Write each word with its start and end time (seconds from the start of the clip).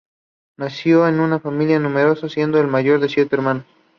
Nació 0.57 1.07
en 1.07 1.19
una 1.19 1.39
familia 1.39 1.77
numerosa, 1.77 2.27
siendo 2.27 2.59
el 2.59 2.65
mayor 2.65 2.99
de 2.99 3.07
siete 3.07 3.35
hermanos. 3.35 3.65